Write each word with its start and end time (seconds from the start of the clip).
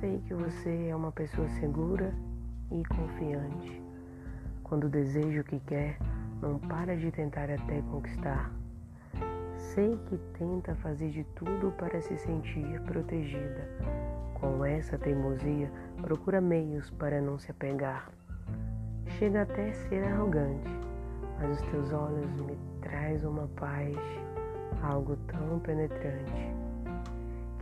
Sei 0.00 0.22
que 0.28 0.32
você 0.32 0.86
é 0.90 0.94
uma 0.94 1.10
pessoa 1.10 1.48
segura 1.48 2.14
e 2.70 2.84
confiante. 2.84 3.82
Quando 4.62 4.88
deseja 4.88 5.40
o 5.40 5.44
que 5.44 5.58
quer, 5.58 5.98
não 6.40 6.56
para 6.56 6.96
de 6.96 7.10
tentar 7.10 7.50
até 7.50 7.82
conquistar. 7.90 8.52
Sei 9.56 9.98
que 10.06 10.16
tenta 10.38 10.72
fazer 10.76 11.10
de 11.10 11.24
tudo 11.34 11.72
para 11.76 12.00
se 12.00 12.16
sentir 12.16 12.80
protegida. 12.82 13.68
Com 14.34 14.64
essa 14.64 14.96
teimosia, 14.96 15.68
procura 16.00 16.40
meios 16.40 16.88
para 16.90 17.20
não 17.20 17.36
se 17.36 17.50
apegar. 17.50 18.08
Chega 19.18 19.42
até 19.42 19.70
a 19.70 19.74
ser 19.74 20.04
arrogante, 20.04 20.70
mas 21.40 21.60
os 21.60 21.70
teus 21.70 21.92
olhos 21.92 22.40
me 22.42 22.56
traz 22.82 23.24
uma 23.24 23.48
paz, 23.56 23.96
algo 24.80 25.16
tão 25.26 25.58
penetrante, 25.58 26.54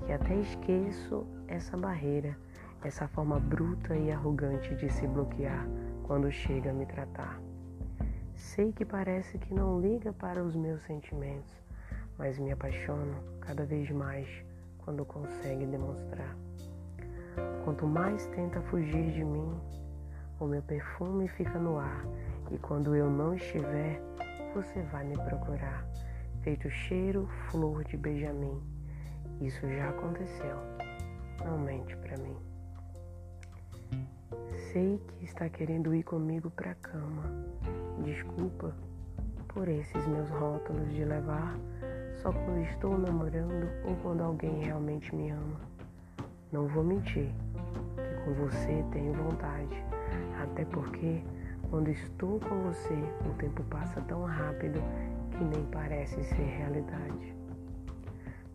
que 0.05 0.12
até 0.12 0.34
esqueço 0.34 1.27
essa 1.48 1.77
barreira, 1.77 2.36
essa 2.82 3.09
forma 3.09 3.38
bruta 3.38 3.96
e 3.96 4.10
arrogante 4.10 4.74
de 4.74 4.91
se 4.92 5.06
bloquear 5.06 5.66
quando 6.04 6.30
chega 6.30 6.70
a 6.70 6.73
me 6.73 6.87
tratar. 6.87 7.41
Sei 8.34 8.73
que 8.73 8.84
parece 8.84 9.38
que 9.38 9.54
não 9.54 9.80
liga 9.80 10.12
para 10.12 10.42
os 10.42 10.54
meus 10.54 10.82
sentimentos, 10.82 11.52
mas 12.18 12.38
me 12.38 12.52
apaixono 12.52 13.14
cada 13.40 13.64
vez 13.64 13.90
mais 13.90 14.28
quando 14.78 15.04
consegue 15.04 15.66
demonstrar. 15.66 16.37
Quanto 17.65 17.87
mais 17.87 18.26
tenta 18.28 18.60
fugir 18.62 19.12
de 19.12 19.24
mim, 19.24 19.52
o 20.38 20.46
meu 20.46 20.62
perfume 20.62 21.28
fica 21.28 21.59
no 21.59 21.78
ar 21.78 22.04
e 22.51 22.59
quando 22.59 22.95
eu 22.95 23.10
não 23.10 23.34
estiver, 23.34 24.01
você 24.54 24.80
vai 24.93 25.04
me 25.04 25.16
procurar, 25.16 25.87
feito 26.43 26.71
cheiro 26.71 27.26
flor 27.51 27.84
de 27.84 27.96
Benjamin. 27.96 28.62
Isso 29.40 29.68
já 29.68 29.90
aconteceu. 29.90 30.85
Não 31.45 31.59
mente 31.59 31.96
para 31.96 32.16
mim. 32.18 32.37
Sei 34.73 34.98
que 35.06 35.24
está 35.24 35.48
querendo 35.48 35.95
ir 35.95 36.02
comigo 36.02 36.51
para 36.51 36.74
cama. 36.74 37.24
Desculpa 38.04 38.74
por 39.48 39.68
esses 39.68 40.06
meus 40.06 40.28
rótulos 40.30 40.93
de 40.93 41.04
levar 41.04 41.56
só 42.23 42.32
quando 42.32 42.59
estou 42.65 42.98
namorando 42.98 43.68
ou 43.84 43.96
quando 43.96 44.23
alguém 44.23 44.65
realmente 44.65 45.15
me 45.15 45.30
ama. 45.30 45.60
Não 46.52 46.66
vou 46.68 46.84
mentir 46.84 47.30
que 47.96 48.24
com 48.24 48.34
você 48.34 48.84
tenho 48.93 49.12
vontade, 49.15 49.84
até 50.43 50.65
porque 50.65 51.23
quando 51.71 51.88
estou 51.88 52.38
com 52.40 52.62
você 52.62 52.95
o 53.28 53.34
tempo 53.38 53.62
passa 53.65 54.00
tão 54.02 54.24
rápido 54.24 54.80
que 55.30 55.45
nem 55.45 55.65
parece 55.66 56.23
ser 56.24 56.45
realidade. 56.45 57.34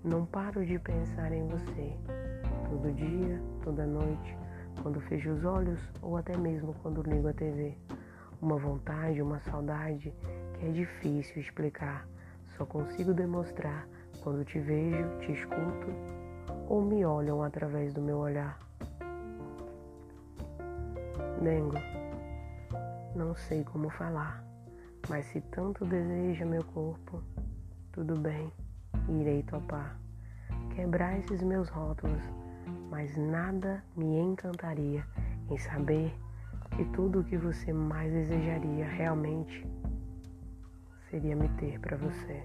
Não 0.03 0.25
paro 0.25 0.65
de 0.65 0.79
pensar 0.79 1.31
em 1.31 1.47
você, 1.47 1.93
todo 2.71 2.89
dia, 2.93 3.41
toda 3.65 3.85
noite, 3.85 4.37
quando 4.81 5.01
fecho 5.01 5.31
os 5.31 5.43
olhos 5.43 5.79
ou 6.01 6.15
até 6.15 6.37
mesmo 6.37 6.73
quando 6.81 7.01
ligo 7.03 7.27
a 7.27 7.33
TV. 7.33 7.77
Uma 8.41 8.57
vontade, 8.57 9.21
uma 9.21 9.41
saudade 9.41 10.13
que 10.53 10.65
é 10.65 10.71
difícil 10.71 11.41
explicar 11.41 12.07
só 12.57 12.65
consigo 12.65 13.13
demonstrar 13.13 13.87
quando 14.23 14.45
te 14.45 14.57
vejo, 14.57 15.05
te 15.19 15.33
escuto 15.33 15.87
ou 16.69 16.81
me 16.81 17.03
olham 17.03 17.43
através 17.43 17.93
do 17.93 18.01
meu 18.01 18.19
olhar. 18.19 18.57
Dengo, 21.41 21.75
não 23.15 23.35
sei 23.35 23.65
como 23.65 23.89
falar, 23.89 24.43
mas 25.09 25.25
se 25.25 25.41
tanto 25.41 25.83
deseja 25.85 26.45
meu 26.45 26.63
corpo, 26.63 27.21
tudo 27.91 28.17
bem, 28.17 28.51
irei 29.09 29.43
topar. 29.43 29.99
Quebrar 30.73 31.19
esses 31.19 31.41
meus 31.41 31.67
rótulos, 31.67 32.21
mas 32.91 33.15
nada 33.15 33.81
me 33.95 34.19
encantaria 34.19 35.07
em 35.49 35.57
saber 35.57 36.13
que 36.75 36.83
tudo 36.91 37.21
o 37.21 37.23
que 37.23 37.37
você 37.37 37.71
mais 37.71 38.11
desejaria 38.11 38.85
realmente 38.85 39.65
seria 41.09 41.35
me 41.35 41.47
ter 41.57 41.79
para 41.79 41.95
você. 41.95 42.43